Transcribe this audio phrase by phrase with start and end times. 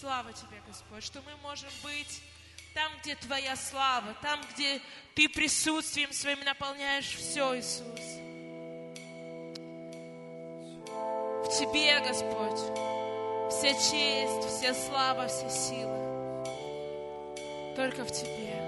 [0.00, 2.22] Слава Тебе, Господь, что мы можем быть
[2.72, 4.80] там, где Твоя слава, там, где
[5.16, 8.00] Ты присутствием Своим наполняешь все, Иисус.
[10.86, 12.60] В Тебе, Господь,
[13.50, 16.44] вся честь, вся слава, вся сила.
[17.74, 18.67] Только в Тебе.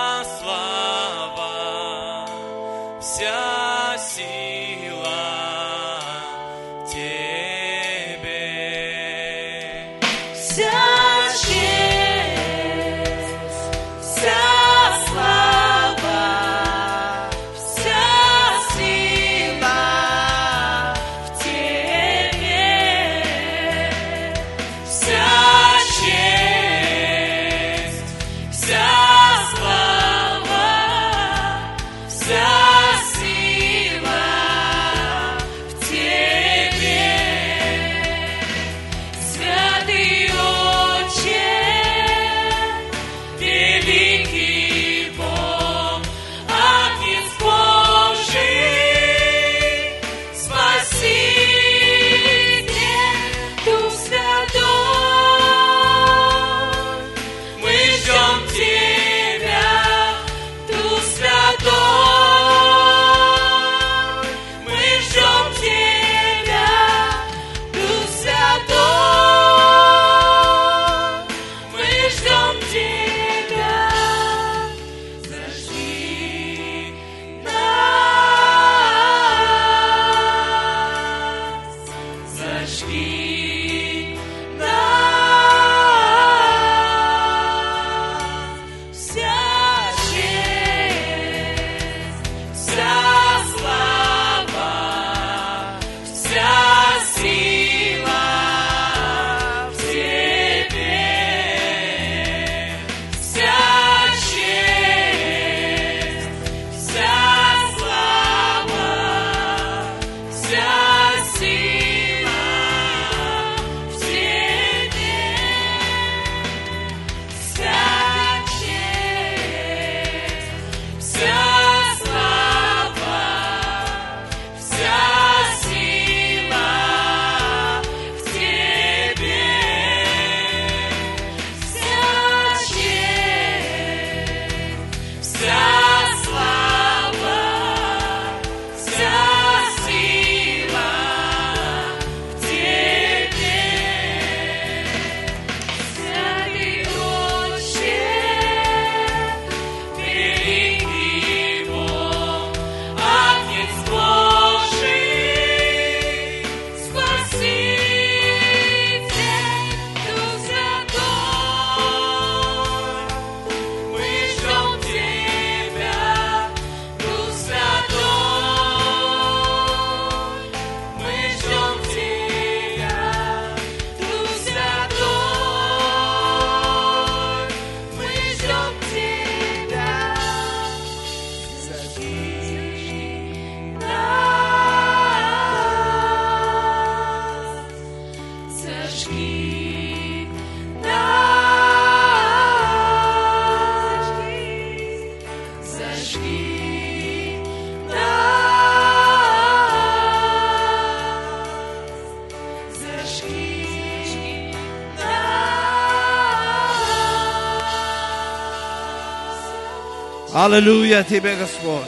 [210.33, 211.81] Алелуя Тебе, Господь.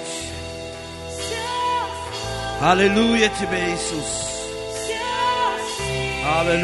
[2.62, 4.24] Аллилуйя Тебе, Иисус.
[6.26, 6.64] Аллилуйя.